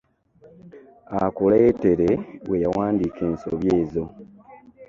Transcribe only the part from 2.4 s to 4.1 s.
we yawandiika ensobi ezo.